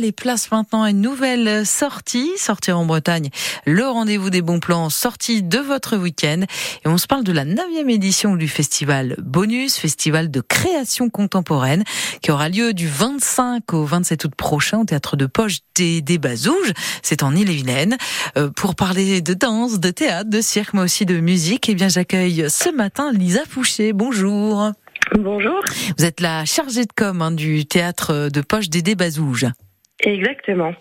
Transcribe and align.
Les 0.00 0.10
places 0.10 0.50
maintenant 0.50 0.84
à 0.84 0.90
une 0.90 1.02
nouvelle 1.02 1.66
sortie, 1.66 2.30
sortir 2.38 2.78
en 2.78 2.86
Bretagne, 2.86 3.28
le 3.66 3.84
rendez-vous 3.86 4.30
des 4.30 4.40
bons 4.40 4.58
plans, 4.58 4.88
sortie 4.88 5.42
de 5.42 5.58
votre 5.58 5.98
week-end. 5.98 6.40
Et 6.82 6.88
on 6.88 6.96
se 6.96 7.06
parle 7.06 7.24
de 7.24 7.32
la 7.32 7.44
neuvième 7.44 7.90
édition 7.90 8.34
du 8.34 8.48
festival 8.48 9.16
Bonus, 9.18 9.76
festival 9.76 10.30
de 10.30 10.40
création 10.40 11.10
contemporaine, 11.10 11.84
qui 12.22 12.30
aura 12.30 12.48
lieu 12.48 12.72
du 12.72 12.88
25 12.88 13.74
au 13.74 13.84
27 13.84 14.24
août 14.24 14.34
prochain 14.34 14.78
au 14.78 14.84
théâtre 14.86 15.18
de 15.18 15.26
Poche 15.26 15.58
des, 15.74 16.00
des 16.00 16.16
Bazouges. 16.16 16.72
C'est 17.02 17.22
en 17.22 17.36
Ille-et-Vilaine. 17.36 17.98
Euh, 18.38 18.48
pour 18.48 18.74
parler 18.74 19.20
de 19.20 19.34
danse, 19.34 19.78
de 19.78 19.90
théâtre, 19.90 20.30
de 20.30 20.40
cirque, 20.40 20.72
mais 20.72 20.80
aussi 20.80 21.04
de 21.04 21.20
musique, 21.20 21.68
eh 21.68 21.74
bien, 21.74 21.88
j'accueille 21.88 22.46
ce 22.48 22.70
matin 22.70 23.12
Lisa 23.12 23.42
Fouché. 23.46 23.92
Bonjour. 23.92 24.72
Bonjour. 25.18 25.60
Vous 25.98 26.04
êtes 26.06 26.20
la 26.20 26.46
chargée 26.46 26.86
de 26.86 26.92
com 26.96 27.20
hein, 27.20 27.30
du 27.30 27.66
théâtre 27.66 28.30
de 28.32 28.40
Poche 28.40 28.70
des 28.70 28.94
Bazouges. 28.94 29.48
Exactement. 30.04 30.74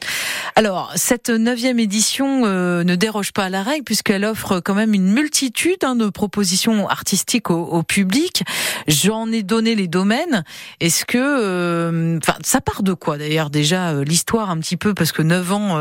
Alors, 0.55 0.91
cette 0.95 1.29
neuvième 1.29 1.79
édition 1.79 2.41
euh, 2.45 2.83
ne 2.83 2.95
déroge 2.95 3.33
pas 3.33 3.45
à 3.45 3.49
la 3.49 3.61
règle 3.61 3.83
puisqu'elle 3.83 4.25
offre 4.25 4.59
quand 4.59 4.73
même 4.73 4.93
une 4.93 5.11
multitude 5.11 5.83
hein, 5.83 5.95
de 5.95 6.09
propositions 6.09 6.89
artistiques 6.89 7.51
au, 7.51 7.63
au 7.63 7.83
public. 7.83 8.43
J'en 8.87 9.31
ai 9.31 9.43
donné 9.43 9.75
les 9.75 9.87
domaines. 9.87 10.43
Est-ce 10.79 11.05
que, 11.05 11.17
euh, 11.19 12.17
enfin, 12.17 12.37
ça 12.43 12.61
part 12.61 12.83
de 12.83 12.93
quoi 12.93 13.17
d'ailleurs 13.17 13.49
déjà 13.49 13.91
euh, 13.91 14.03
l'histoire 14.03 14.49
un 14.49 14.57
petit 14.57 14.77
peu? 14.77 14.93
Parce 14.93 15.11
que 15.11 15.21
neuf 15.21 15.51
ans, 15.51 15.79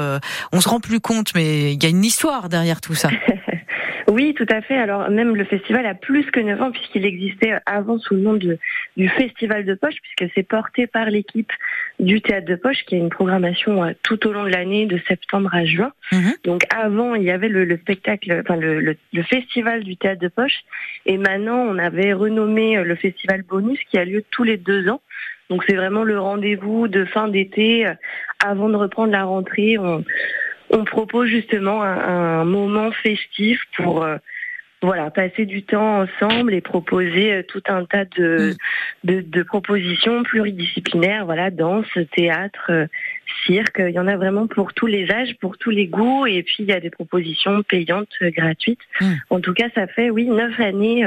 on 0.53 0.61
se 0.61 0.69
rend 0.69 0.81
plus 0.81 1.01
compte, 1.01 1.35
mais 1.35 1.73
il 1.73 1.83
y 1.83 1.87
a 1.87 1.89
une 1.89 2.05
histoire 2.05 2.49
derrière 2.49 2.81
tout 2.81 2.95
ça. 2.95 3.09
Oui, 4.11 4.35
tout 4.35 4.47
à 4.51 4.61
fait. 4.61 4.77
Alors 4.77 5.09
même 5.09 5.37
le 5.37 5.45
festival 5.45 5.87
a 5.87 5.95
plus 5.95 6.29
que 6.33 6.41
9 6.41 6.61
ans 6.61 6.73
puisqu'il 6.73 7.07
existait 7.07 7.55
avant 7.65 7.97
sous 7.99 8.15
le 8.15 8.21
nom 8.21 8.35
de, 8.35 8.59
du 8.97 9.09
Festival 9.09 9.65
de 9.65 9.75
Poche 9.75 9.95
puisque 10.03 10.33
c'est 10.35 10.43
porté 10.43 10.89
par 10.89 11.07
l'équipe 11.07 11.53
du 12.01 12.21
Théâtre 12.21 12.47
de 12.47 12.57
Poche 12.57 12.83
qui 12.87 12.97
a 12.97 12.99
une 12.99 13.09
programmation 13.09 13.85
euh, 13.85 13.93
tout 14.03 14.27
au 14.27 14.33
long 14.33 14.43
de 14.43 14.49
l'année 14.49 14.87
de 14.87 14.99
septembre 15.07 15.55
à 15.55 15.65
juin. 15.65 15.93
Mhm. 16.11 16.33
Donc 16.43 16.63
avant 16.75 17.15
il 17.15 17.23
y 17.23 17.31
avait 17.31 17.49
le, 17.49 17.77
spectacle, 17.77 18.43
enfin 18.43 18.57
le, 18.57 18.81
le, 18.81 19.23
Festival 19.23 19.85
du 19.85 19.97
Théâtre 19.97 20.21
de 20.21 20.29
Poche 20.29 20.65
et 21.07 21.17
maintenant 21.17 21.59
on 21.59 21.79
avait 21.79 22.13
renommé 22.13 22.79
euh, 22.79 22.83
le 22.83 22.97
Festival 22.97 23.43
Bonus 23.43 23.79
qui 23.91 23.97
a 23.97 24.05
lieu 24.05 24.25
tous 24.33 24.43
les 24.43 24.57
deux 24.57 24.89
ans. 24.89 25.01
Donc 25.51 25.65
c'est 25.69 25.77
vraiment 25.77 26.03
le 26.03 26.19
rendez-vous 26.19 26.89
de 26.89 27.05
fin 27.05 27.29
d'été 27.29 27.87
euh, 27.87 27.95
avant 28.45 28.69
de 28.69 28.77
reprendre 28.77 29.13
la 29.13 29.23
rentrée. 29.23 29.79
On, 29.79 30.05
on 30.71 30.85
propose 30.85 31.29
justement 31.29 31.83
un, 31.83 32.45
moment 32.45 32.91
festif 32.93 33.61
pour 33.77 34.03
euh, 34.03 34.17
voilà 34.83 35.11
passer 35.11 35.45
du 35.45 35.63
temps 35.63 36.03
ensemble 36.03 36.55
et 36.55 36.61
proposer 36.61 37.33
euh, 37.33 37.43
tout 37.43 37.63
un 37.69 37.85
tas 37.85 38.05
de, 38.05 38.55
mm. 39.05 39.23
de, 39.23 39.43
propositions 39.43 40.23
pluridisciplinaires, 40.23 41.27
voilà 41.27 41.51
danse, 41.51 41.87
théâtre, 42.17 42.71
euh, 42.71 42.87
cirque. 43.47 43.83
Il 43.87 43.95
y 43.95 43.99
en 43.99 44.07
a 44.07 44.17
vraiment 44.17 44.47
pour 44.47 44.73
tous 44.73 44.87
les 44.87 45.11
âges, 45.11 45.37
pour 45.41 45.59
tous 45.59 45.71
les 45.71 45.87
goûts, 45.87 46.27
et 46.27 46.43
puis 46.43 46.57
il 46.61 46.67
y 46.67 46.73
a 46.73 46.81
des 46.81 46.91
propositions 46.91 47.63
payantes, 47.63 48.15
gratuites. 48.21 48.81
Mm. 49.01 49.13
En 49.31 49.41
tout 49.41 49.53
cas, 49.53 49.69
ça 49.75 49.87
fait 49.87 50.11
oui 50.11 50.27
neuf 50.27 50.59
années 50.61 51.05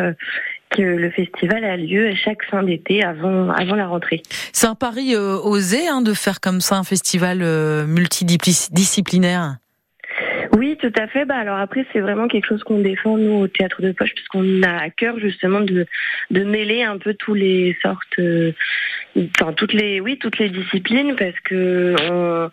que 0.75 0.81
le 0.81 1.09
festival 1.11 1.63
a 1.63 1.77
lieu 1.77 2.13
chaque 2.15 2.43
fin 2.45 2.63
d'été 2.63 3.03
avant 3.03 3.49
avant 3.51 3.75
la 3.75 3.87
rentrée. 3.87 4.21
C'est 4.51 4.67
un 4.67 4.75
pari 4.75 5.15
euh, 5.15 5.37
osé 5.37 5.87
hein, 5.87 6.01
de 6.01 6.13
faire 6.13 6.39
comme 6.39 6.61
ça 6.61 6.77
un 6.77 6.83
festival 6.83 7.39
euh, 7.41 7.85
multidisciplinaire? 7.85 9.57
Oui, 10.55 10.77
tout 10.79 10.93
à 10.95 11.07
fait. 11.07 11.25
Bah 11.25 11.37
alors 11.37 11.57
après, 11.57 11.85
c'est 11.91 11.99
vraiment 11.99 12.27
quelque 12.27 12.47
chose 12.47 12.63
qu'on 12.63 12.79
défend 12.79 13.17
nous 13.17 13.33
au 13.33 13.47
théâtre 13.47 13.81
de 13.81 13.91
poche, 13.91 14.13
puisqu'on 14.13 14.61
a 14.61 14.83
à 14.83 14.89
cœur 14.89 15.17
justement 15.19 15.61
de 15.61 15.87
de 16.29 16.43
mêler 16.43 16.83
un 16.83 16.97
peu 16.97 17.15
tous 17.15 17.33
les 17.33 17.75
sortes, 17.81 18.19
euh, 18.19 18.51
enfin 19.39 19.53
toutes 19.53 19.73
les, 19.73 19.99
oui, 19.99 20.19
toutes 20.19 20.37
les 20.37 20.49
disciplines, 20.49 21.15
parce 21.17 21.39
que 21.43 21.95
on, 22.11 22.49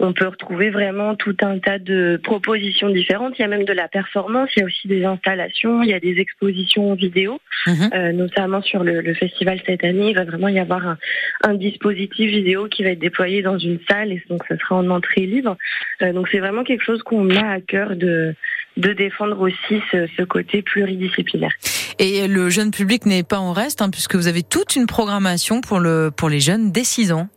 on 0.00 0.12
peut 0.12 0.26
retrouver 0.26 0.70
vraiment 0.70 1.16
tout 1.16 1.36
un 1.42 1.58
tas 1.58 1.78
de 1.78 2.20
propositions 2.22 2.88
différentes. 2.88 3.34
Il 3.38 3.42
y 3.42 3.44
a 3.44 3.48
même 3.48 3.64
de 3.64 3.72
la 3.72 3.88
performance, 3.88 4.50
il 4.56 4.60
y 4.60 4.62
a 4.62 4.66
aussi 4.66 4.86
des 4.86 5.04
installations, 5.04 5.82
il 5.82 5.90
y 5.90 5.94
a 5.94 6.00
des 6.00 6.18
expositions 6.18 6.94
vidéo, 6.94 7.40
mhm. 7.66 7.90
euh, 7.92 8.12
notamment 8.12 8.62
sur 8.62 8.84
le, 8.84 9.00
le, 9.00 9.14
festival 9.14 9.60
cette 9.66 9.82
année. 9.84 10.10
Il 10.10 10.14
va 10.14 10.24
vraiment 10.24 10.48
y 10.48 10.60
avoir 10.60 10.86
un, 10.86 10.98
un, 11.42 11.54
dispositif 11.54 12.30
vidéo 12.30 12.68
qui 12.68 12.84
va 12.84 12.90
être 12.90 13.00
déployé 13.00 13.42
dans 13.42 13.58
une 13.58 13.80
salle 13.88 14.12
et 14.12 14.22
donc 14.28 14.42
ce 14.48 14.56
sera 14.56 14.76
en 14.76 14.88
entrée 14.90 15.26
libre. 15.26 15.56
Euh, 16.02 16.12
donc 16.12 16.28
c'est 16.30 16.38
vraiment 16.38 16.62
quelque 16.62 16.84
chose 16.84 17.02
qu'on 17.02 17.30
a 17.30 17.54
à 17.54 17.60
cœur 17.60 17.96
de, 17.96 18.34
de 18.76 18.92
défendre 18.92 19.40
aussi 19.40 19.82
ce, 19.90 20.06
ce, 20.16 20.22
côté 20.22 20.62
pluridisciplinaire. 20.62 21.52
Et 21.98 22.28
le 22.28 22.48
jeune 22.50 22.70
public 22.70 23.04
n'est 23.06 23.24
pas 23.24 23.38
en 23.38 23.52
reste, 23.52 23.82
hein, 23.82 23.90
puisque 23.90 24.14
vous 24.14 24.28
avez 24.28 24.44
toute 24.44 24.76
une 24.76 24.86
programmation 24.86 25.60
pour, 25.60 25.80
le, 25.80 26.10
pour 26.16 26.28
les 26.28 26.38
jeunes 26.38 26.70
dès 26.70 26.84
6 26.84 27.12
ans. 27.12 27.28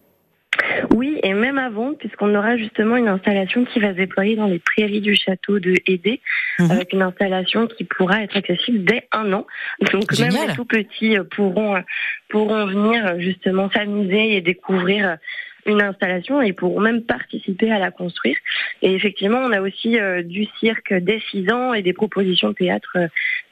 Oui, 0.94 1.20
et 1.24 1.34
même 1.34 1.58
avant, 1.58 1.94
puisqu'on 1.94 2.36
aura 2.36 2.58
justement 2.58 2.98
une 2.98 3.08
installation 3.08 3.64
qui 3.66 3.80
va 3.80 3.92
se 3.92 3.98
déployer 3.98 4.36
dans 4.36 4.48
les 4.48 4.60
prairies 4.60 5.00
du 5.00 5.16
château 5.16 5.60
de 5.60 5.76
Hédé, 5.88 6.20
mhm. 6.60 6.72
avec 6.72 6.92
une 6.92 7.02
installation 7.02 7.68
qui 7.68 7.86
pourra 7.86 8.24
être 8.24 8.36
accessible 8.36 8.84
dès 8.84 9.08
un 9.12 9.32
an. 9.32 9.48
Donc 9.94 10.18
même 10.20 10.34
les 10.48 10.54
tout 10.54 10.66
petits 10.66 11.18
euh, 11.18 11.24
pourront 11.24 11.78
euh, 11.78 11.82
pourront 12.30 12.66
venir 12.66 13.06
euh, 13.06 13.20
justement 13.20 13.70
s'amuser 13.72 14.36
et 14.36 14.42
découvrir 14.42 15.18
une 15.66 15.82
installation 15.82 16.42
et 16.42 16.54
pourront 16.54 16.82
même 16.82 17.04
participer 17.04 17.72
à 17.72 17.80
la 17.80 17.92
construire. 17.92 18.36
Et 18.82 18.94
effectivement, 18.94 19.40
on 19.40 19.52
a 19.52 19.62
aussi 19.62 19.96
du 20.24 20.48
cirque 20.60 20.92
dès 20.92 21.22
6 21.30 21.52
ans 21.52 21.76
et 21.76 21.84
des 21.84 21.94
propositions 21.94 22.50
de 22.50 22.56
théâtre 22.56 22.98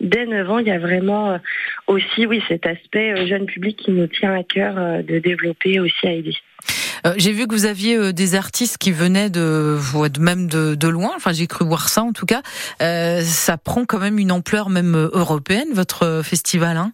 dès 0.02 0.26
9 0.26 0.50
ans. 0.50 0.58
Il 0.58 0.66
y 0.66 0.72
a 0.72 0.80
vraiment 0.80 1.40
aussi, 1.86 2.26
oui, 2.26 2.42
cet 2.48 2.66
aspect 2.66 3.28
jeune 3.28 3.46
public 3.46 3.78
qui 3.78 3.92
nous 3.92 4.08
tient 4.08 4.34
à 4.34 4.42
cœur 4.42 5.04
de 5.04 5.20
développer 5.20 5.80
aussi 5.80 6.08
à 6.08 6.14
aider. 6.14 6.36
Euh, 7.06 7.14
j'ai 7.18 7.32
vu 7.32 7.48
que 7.48 7.54
vous 7.54 7.66
aviez 7.66 7.96
euh, 7.96 8.14
des 8.14 8.36
artistes 8.36 8.78
qui 8.78 8.92
venaient 8.92 9.30
de, 9.30 9.78
même 10.20 10.48
de, 10.48 10.76
de 10.76 10.88
loin. 10.88 11.12
Enfin, 11.16 11.32
j'ai 11.32 11.48
cru 11.48 11.66
voir 11.66 11.90
ça 11.90 12.04
en 12.04 12.14
tout 12.14 12.26
cas. 12.26 12.42
Euh, 12.82 13.22
ça 13.22 13.58
prend 13.58 13.86
quand 13.86 14.00
même 14.00 14.20
une 14.20 14.32
ampleur 14.32 14.70
même 14.70 15.10
européenne 15.14 15.70
votre 15.74 16.22
festival. 16.24 16.78
Hein? 16.78 16.92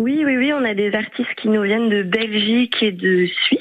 Oui, 0.00 0.22
oui, 0.24 0.36
oui. 0.36 0.52
On 0.52 0.64
a 0.64 0.74
des 0.74 0.94
artistes 0.94 1.34
qui 1.36 1.48
nous 1.48 1.62
viennent 1.62 1.88
de 1.88 2.02
Belgique 2.02 2.82
et 2.82 2.92
de 2.92 3.26
Suisse. 3.46 3.60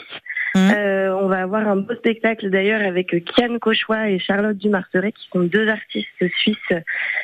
Mmh. 0.55 0.71
Euh, 0.71 1.13
on 1.13 1.27
va 1.27 1.41
avoir 1.41 1.67
un 1.67 1.75
beau 1.75 1.93
spectacle 1.95 2.49
d'ailleurs 2.49 2.81
avec 2.81 3.13
Kian 3.25 3.59
Cauchois 3.59 4.09
et 4.09 4.19
Charlotte 4.19 4.57
Dumarteret 4.57 5.11
qui 5.11 5.27
sont 5.33 5.41
deux 5.41 5.67
artistes 5.67 6.07
suisses 6.37 6.73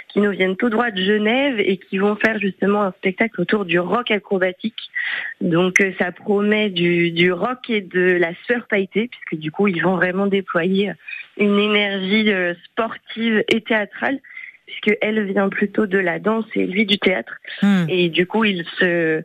qui 0.09 0.19
nous 0.19 0.31
viennent 0.31 0.57
tout 0.57 0.69
droit 0.69 0.91
de 0.91 1.01
Genève 1.01 1.57
et 1.57 1.77
qui 1.77 1.97
vont 1.97 2.17
faire 2.17 2.39
justement 2.39 2.83
un 2.83 2.91
spectacle 2.91 3.39
autour 3.39 3.63
du 3.63 3.79
rock 3.79 4.11
acrobatique. 4.11 4.91
Donc 5.39 5.79
euh, 5.79 5.93
ça 5.97 6.11
promet 6.11 6.69
du, 6.69 7.31
rock 7.31 7.69
et 7.69 7.79
de 7.79 8.17
la 8.17 8.33
sueur 8.43 8.67
puisque 8.67 9.35
du 9.35 9.49
coup 9.49 9.69
ils 9.69 9.81
vont 9.81 9.95
vraiment 9.95 10.27
déployer 10.27 10.91
une 11.37 11.57
énergie 11.57 12.29
euh, 12.33 12.53
sportive 12.65 13.45
et 13.47 13.61
théâtrale 13.61 14.19
puisque 14.71 14.97
elle 15.01 15.23
vient 15.25 15.49
plutôt 15.49 15.85
de 15.85 15.97
la 15.97 16.19
danse 16.19 16.45
et 16.55 16.65
lui 16.65 16.85
du 16.85 16.97
théâtre. 16.97 17.37
Hmm. 17.61 17.85
Et 17.89 18.09
du 18.09 18.25
coup, 18.25 18.45
il 18.45 18.65
se, 18.79 19.23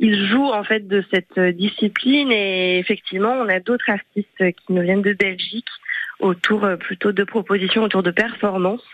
il 0.00 0.26
joue 0.26 0.46
en 0.46 0.64
fait 0.64 0.86
de 0.86 1.04
cette 1.12 1.38
discipline. 1.56 2.32
Et 2.32 2.78
effectivement, 2.78 3.32
on 3.32 3.48
a 3.48 3.60
d'autres 3.60 3.90
artistes 3.90 4.38
qui 4.38 4.72
nous 4.72 4.82
viennent 4.82 5.02
de 5.02 5.12
Belgique 5.12 5.68
autour 6.20 6.64
euh, 6.64 6.76
plutôt 6.76 7.12
de 7.12 7.24
propositions 7.24 7.84
autour 7.84 8.02
de 8.02 8.10
performances. 8.10 8.84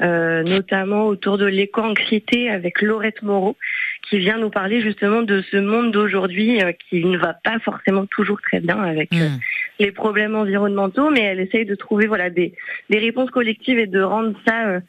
Euh, 0.00 0.44
notamment 0.44 1.06
autour 1.08 1.38
de 1.38 1.46
l'éco-anxiété 1.46 2.48
avec 2.48 2.82
Laurette 2.82 3.20
Moreau, 3.22 3.56
qui 4.08 4.18
vient 4.18 4.38
nous 4.38 4.48
parler 4.48 4.80
justement 4.80 5.22
de 5.22 5.42
ce 5.50 5.56
monde 5.56 5.90
d'aujourd'hui 5.90 6.62
euh, 6.62 6.70
qui 6.88 7.04
ne 7.04 7.18
va 7.18 7.34
pas 7.34 7.58
forcément 7.58 8.06
toujours 8.06 8.40
très 8.40 8.60
bien 8.60 8.80
avec 8.80 9.12
euh, 9.12 9.28
hmm. 9.28 9.40
les 9.80 9.90
problèmes 9.90 10.36
environnementaux, 10.36 11.10
mais 11.10 11.22
elle 11.22 11.40
essaye 11.40 11.64
de 11.64 11.74
trouver 11.74 12.06
voilà 12.06 12.30
des, 12.30 12.54
des 12.90 12.98
réponses 12.98 13.30
collectives 13.30 13.80
et 13.80 13.88
de 13.88 14.00
rendre 14.00 14.38
ça 14.46 14.80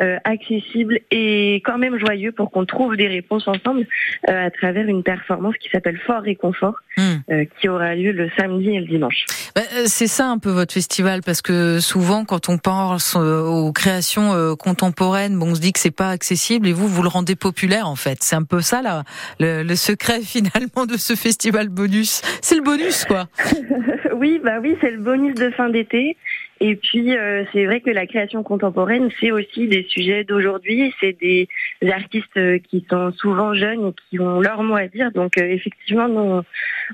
euh, 0.00 0.18
accessible 0.24 1.00
et 1.10 1.56
quand 1.64 1.78
même 1.78 1.98
joyeux 1.98 2.32
pour 2.32 2.50
qu'on 2.50 2.64
trouve 2.64 2.96
des 2.96 3.08
réponses 3.08 3.48
ensemble 3.48 3.86
euh, 4.28 4.46
à 4.46 4.50
travers 4.50 4.86
une 4.86 5.02
performance 5.02 5.56
qui 5.56 5.68
s'appelle 5.70 5.98
Fort 6.06 6.26
et 6.26 6.36
Confort, 6.36 6.76
hmm. 6.96 7.02
euh, 7.30 7.44
qui 7.58 7.68
aura 7.68 7.94
lieu 7.94 8.12
le 8.12 8.30
samedi 8.36 8.70
et 8.70 8.80
le 8.80 8.86
dimanche. 8.86 9.24
Bah, 9.56 9.62
c'est 9.86 10.06
ça 10.06 10.28
un 10.28 10.38
peu 10.38 10.50
votre 10.50 10.72
festival 10.72 11.20
parce 11.24 11.42
que 11.42 11.80
souvent 11.80 12.24
quand 12.24 12.48
on 12.48 12.58
pense 12.58 13.16
aux 13.16 13.72
créations 13.72 14.54
contemporaines, 14.56 15.38
bon, 15.38 15.50
on 15.50 15.54
se 15.54 15.60
dit 15.60 15.72
que 15.72 15.80
c'est 15.80 15.90
pas 15.90 16.10
accessible 16.10 16.68
et 16.68 16.72
vous 16.72 16.86
vous 16.86 17.02
le 17.02 17.08
rendez 17.08 17.34
populaire 17.34 17.88
en 17.88 17.96
fait. 17.96 18.18
C'est 18.20 18.36
un 18.36 18.44
peu 18.44 18.60
ça 18.60 18.82
là, 18.82 19.02
le, 19.40 19.62
le 19.62 19.76
secret 19.76 20.20
finalement 20.22 20.86
de 20.86 20.96
ce 20.96 21.14
festival 21.14 21.68
bonus. 21.68 22.22
C'est 22.40 22.56
le 22.56 22.62
bonus 22.62 23.04
quoi. 23.04 23.26
oui, 24.14 24.40
bah 24.42 24.58
oui, 24.60 24.76
c'est 24.80 24.90
le 24.90 24.98
bonus 24.98 25.34
de 25.34 25.50
fin 25.50 25.68
d'été. 25.68 26.16
Et 26.60 26.76
puis, 26.76 27.16
euh, 27.16 27.44
c'est 27.52 27.66
vrai 27.66 27.80
que 27.80 27.90
la 27.90 28.06
création 28.06 28.42
contemporaine, 28.42 29.10
c'est 29.20 29.30
aussi 29.30 29.68
des 29.68 29.84
sujets 29.88 30.24
d'aujourd'hui. 30.24 30.92
C'est 31.00 31.16
des 31.20 31.48
artistes 31.90 32.36
euh, 32.36 32.58
qui 32.58 32.84
sont 32.90 33.12
souvent 33.12 33.54
jeunes 33.54 33.88
et 33.88 33.94
qui 34.10 34.18
ont 34.18 34.40
leur 34.40 34.62
mot 34.62 34.74
à 34.74 34.88
dire. 34.88 35.12
Donc, 35.12 35.38
euh, 35.38 35.44
effectivement, 35.44 36.06
on, 36.06 36.44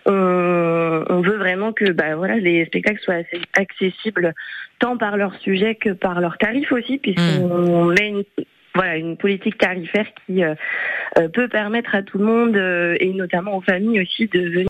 on, 0.06 1.20
veut 1.20 1.36
vraiment 1.36 1.72
que 1.72 1.90
bah, 1.92 2.16
voilà, 2.16 2.36
les 2.36 2.66
spectacles 2.66 3.00
soient 3.00 3.14
assez 3.14 3.40
accessibles 3.54 4.34
tant 4.78 4.98
par 4.98 5.16
leur 5.16 5.34
sujet 5.36 5.76
que 5.76 5.90
par 5.90 6.20
leurs 6.20 6.36
tarifs 6.36 6.72
aussi, 6.72 6.98
puisqu'on 6.98 7.84
mmh. 7.86 7.94
met 7.94 8.08
une, 8.08 8.24
voilà, 8.74 8.96
une 8.96 9.16
politique 9.16 9.56
tarifaire 9.56 10.06
qui 10.26 10.42
peut 11.32 11.48
permettre 11.48 11.94
à 11.94 12.02
tout 12.02 12.18
le 12.18 12.24
monde, 12.24 12.56
et 13.00 13.12
notamment 13.14 13.56
aux 13.56 13.60
familles 13.60 14.02
aussi, 14.02 14.26
de 14.26 14.40
venir 14.40 14.54